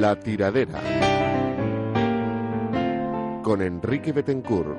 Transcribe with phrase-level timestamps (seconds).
[0.00, 0.80] La Tiradera
[3.42, 4.78] con Enrique Betancourt.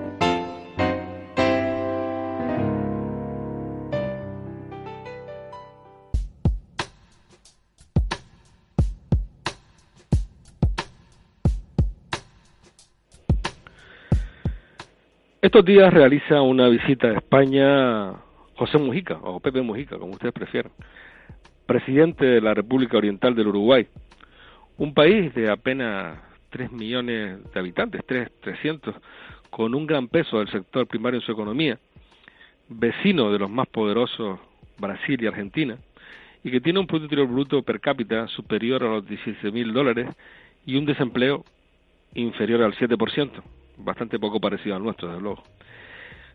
[15.39, 18.13] Estos días realiza una visita a España
[18.55, 20.71] José Mujica, o Pepe Mujica, como ustedes prefieran,
[21.67, 23.87] presidente de la República Oriental del Uruguay,
[24.77, 28.95] un país de apenas 3 millones de habitantes, 3, 300,
[29.49, 31.77] con un gran peso del sector primario en su economía,
[32.69, 34.39] vecino de los más poderosos
[34.77, 35.77] Brasil y Argentina,
[36.43, 40.09] y que tiene un Producto Interior Bruto per cápita superior a los 16 mil dólares
[40.65, 41.45] y un desempleo
[42.15, 43.31] inferior al 7%,
[43.77, 45.43] bastante poco parecido al nuestro, desde luego.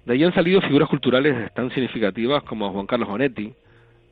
[0.05, 3.53] De ahí han salido figuras culturales tan significativas como Juan Carlos Bonetti,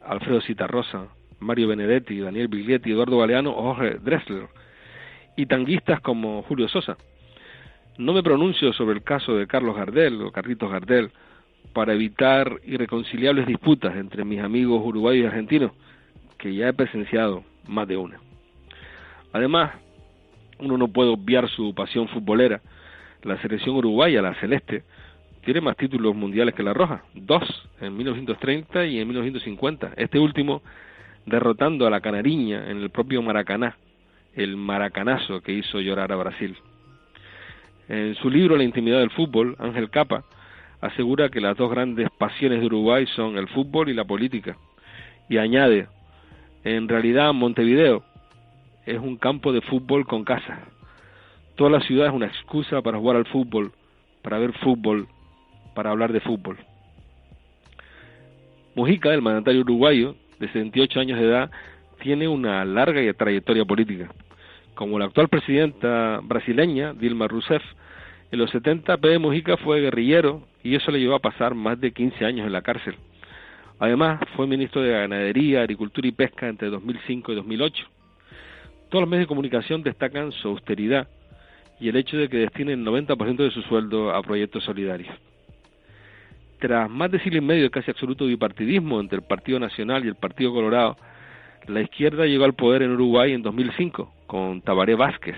[0.04, 1.06] Alfredo Citarrosa,
[1.40, 4.48] Mario Benedetti, Daniel Biglietti, Eduardo Galeano o Jorge Dressler,
[5.36, 6.96] y tanguistas como Julio Sosa.
[7.98, 11.10] No me pronuncio sobre el caso de Carlos Gardel o Carlitos Gardel
[11.72, 15.72] para evitar irreconciliables disputas entre mis amigos uruguayos y argentinos,
[16.38, 18.20] que ya he presenciado más de una.
[19.32, 19.72] Además,
[20.58, 22.60] uno no puede obviar su pasión futbolera.
[23.22, 24.84] La selección uruguaya, la celeste,
[25.44, 27.42] tiene más títulos mundiales que la Roja, dos
[27.80, 29.92] en 1930 y en 1950.
[29.96, 30.62] Este último
[31.26, 33.76] derrotando a la Canariña en el propio Maracaná,
[34.34, 36.56] el maracanazo que hizo llorar a Brasil.
[37.88, 40.24] En su libro La intimidad del fútbol, Ángel Capa
[40.80, 44.56] asegura que las dos grandes pasiones de Uruguay son el fútbol y la política.
[45.28, 45.88] Y añade,
[46.64, 48.02] en realidad Montevideo
[48.84, 50.60] es un campo de fútbol con casa.
[51.56, 53.72] Toda la ciudad es una excusa para jugar al fútbol,
[54.22, 55.08] para ver fútbol,
[55.74, 56.58] para hablar de fútbol.
[58.74, 61.50] Mujica, el mandatario uruguayo, de 78 años de edad,
[62.02, 64.10] tiene una larga trayectoria política.
[64.74, 67.62] Como la actual presidenta brasileña, Dilma Rousseff,
[68.30, 71.92] en los 70 Pedro Mujica fue guerrillero y eso le llevó a pasar más de
[71.92, 72.96] 15 años en la cárcel.
[73.78, 77.84] Además, fue ministro de Ganadería, Agricultura y Pesca entre 2005 y 2008.
[78.88, 81.08] Todos los medios de comunicación destacan su austeridad
[81.80, 85.14] y el hecho de que destine el 90% de su sueldo a proyectos solidarios.
[86.64, 90.08] Tras más de siglo y medio de casi absoluto bipartidismo entre el Partido Nacional y
[90.08, 90.96] el Partido Colorado,
[91.66, 95.36] la izquierda llegó al poder en Uruguay en 2005 con Tabaré Vázquez,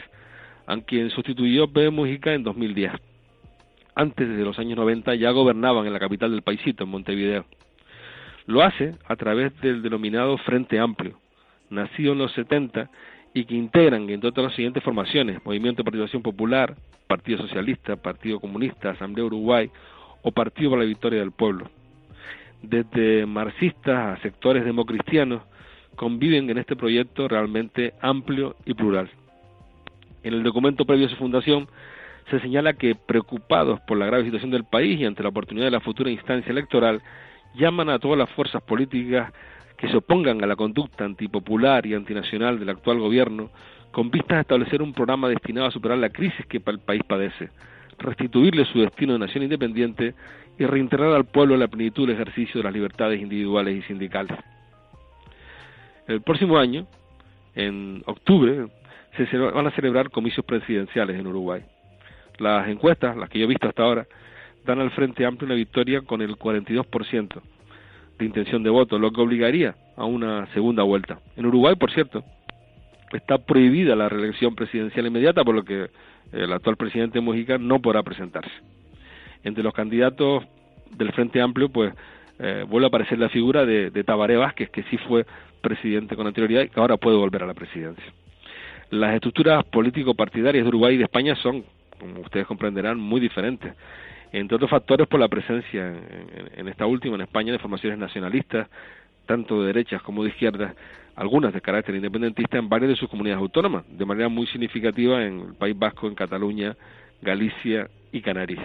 [0.69, 2.93] a quien sustituyó Pedro Mujica en 2010.
[3.97, 7.45] Antes de los años 90 ya gobernaban en la capital del paisito, en Montevideo.
[8.47, 11.19] Lo hace a través del denominado Frente Amplio,
[11.71, 12.89] nacido en los 70
[13.35, 16.77] y que integran, entre otras las siguientes formaciones, Movimiento de Participación Popular,
[17.09, 19.69] Partido Socialista, Partido Comunista, Asamblea Uruguay
[20.27, 21.71] o Partido para la Victoria del Pueblo.
[22.61, 25.43] Desde marxistas a sectores democristianos
[25.95, 29.09] conviven en este proyecto realmente amplio y plural.
[30.25, 31.69] En el documento previo a su fundación
[32.29, 35.71] se señala que, preocupados por la grave situación del país y ante la oportunidad de
[35.71, 37.01] la futura instancia electoral,
[37.55, 39.33] llaman a todas las fuerzas políticas
[39.77, 43.51] que se opongan a la conducta antipopular y antinacional del actual gobierno,
[43.93, 47.51] con vistas a establecer un programa destinado a superar la crisis que el país padece,
[47.99, 50.15] restituirle su destino de nación independiente
[50.59, 54.37] y reintegrar al pueblo la plenitud del ejercicio de las libertades individuales y sindicales.
[56.07, 56.87] El próximo año,
[57.55, 58.69] en octubre,
[59.17, 61.63] se van a celebrar comicios presidenciales en Uruguay.
[62.39, 64.07] Las encuestas, las que yo he visto hasta ahora,
[64.65, 67.41] dan al Frente Amplio una victoria con el 42%
[68.19, 71.19] de intención de voto, lo que obligaría a una segunda vuelta.
[71.37, 72.25] En Uruguay, por cierto,
[73.13, 75.89] está prohibida la reelección presidencial inmediata, por lo que
[76.33, 78.51] el actual presidente Mujica no podrá presentarse.
[79.45, 80.45] Entre los candidatos
[80.91, 81.93] del Frente Amplio, pues
[82.39, 85.25] eh, vuelve a aparecer la figura de, de Tabaré Vázquez, que sí fue
[85.61, 88.05] presidente con anterioridad y que ahora puede volver a la presidencia.
[88.91, 91.65] Las estructuras político-partidarias de Uruguay y de España son,
[91.99, 93.73] como ustedes comprenderán, muy diferentes
[94.33, 95.95] entre otros factores por la presencia
[96.57, 98.69] en, esta última, en España, de formaciones nacionalistas,
[99.25, 100.75] tanto de derechas como de izquierdas,
[101.17, 105.41] algunas de carácter independentista en varias de sus comunidades autónomas, de manera muy significativa en
[105.41, 106.77] el País Vasco, en Cataluña,
[107.23, 108.63] Galicia y Canarias.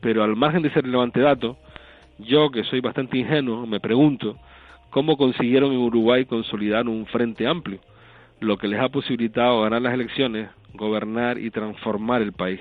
[0.00, 1.58] Pero al margen de ese relevante dato,
[2.18, 4.38] yo, que soy bastante ingenuo, me pregunto
[4.90, 7.80] cómo consiguieron en Uruguay consolidar un frente amplio,
[8.40, 12.60] lo que les ha posibilitado ganar las elecciones, gobernar y transformar el país.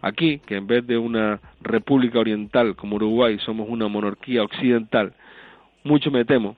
[0.00, 5.12] Aquí, que en vez de una república oriental como Uruguay somos una monarquía occidental,
[5.84, 6.56] mucho me temo,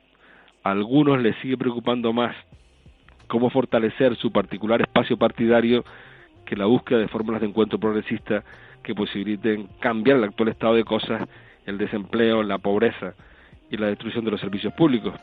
[0.63, 2.35] a algunos les sigue preocupando más
[3.27, 5.85] cómo fortalecer su particular espacio partidario
[6.45, 8.45] que la búsqueda de fórmulas de encuentro progresista
[8.83, 11.29] que posibiliten cambiar el actual estado de cosas,
[11.67, 13.15] el desempleo, la pobreza
[13.71, 15.15] y la destrucción de los servicios públicos.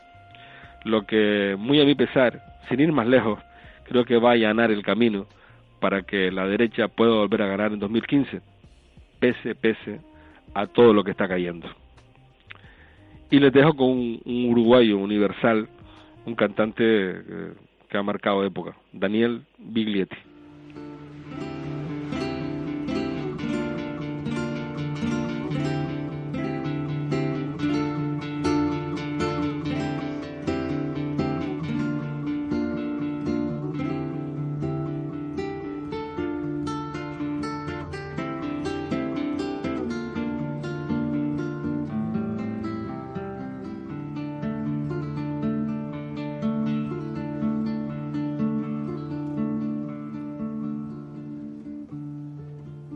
[0.84, 3.38] Lo que, muy a mi pesar, sin ir más lejos,
[3.84, 5.26] creo que va a allanar el camino
[5.78, 8.40] para que la derecha pueda volver a ganar en 2015,
[9.18, 10.00] pese, pese
[10.54, 11.68] a todo lo que está cayendo.
[13.30, 15.68] Y les dejo con un, uruguayo universal,
[16.26, 17.52] un cantante eh,
[17.88, 20.16] que ha marcado época, Daniel Biglietti.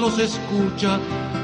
[0.00, 0.98] los escucha,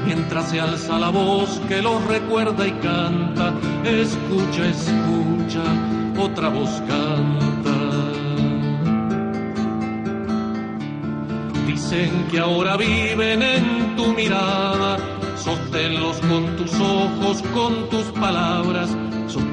[0.05, 3.53] mientras se alza la voz que los recuerda y canta.
[3.83, 5.63] Escucha, escucha,
[6.19, 7.71] otra voz canta.
[11.67, 14.97] Dicen que ahora viven en tu mirada,
[15.37, 18.89] sosténlos con tus ojos, con tus palabras,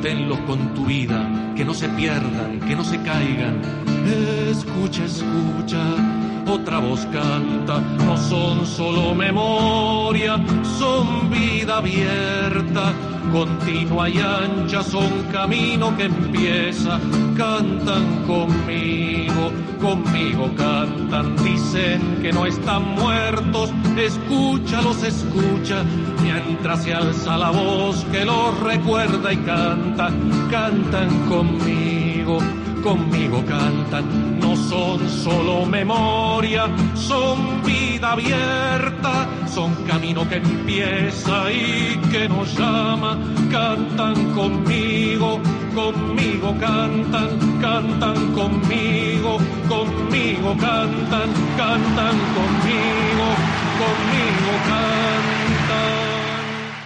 [0.08, 3.60] sosténlos con tu vida, que no se pierdan, que no se caigan.
[4.50, 6.17] Escucha, escucha
[6.50, 10.38] otra voz canta, no son solo memoria,
[10.78, 12.92] son vida abierta,
[13.32, 16.98] continua y ancha, son camino que empieza,
[17.36, 25.84] cantan conmigo, conmigo cantan, dicen que no están muertos, escúchalos, escucha,
[26.22, 30.10] mientras se alza la voz que los recuerda y canta,
[30.50, 32.38] cantan conmigo
[32.82, 42.28] conmigo cantan, no son solo memoria, son vida abierta, son camino que empieza y que
[42.28, 43.18] nos llama,
[43.50, 45.40] cantan conmigo,
[45.74, 49.38] conmigo cantan, cantan conmigo,
[49.68, 53.26] conmigo cantan, cantan conmigo,
[53.80, 56.07] conmigo cantan.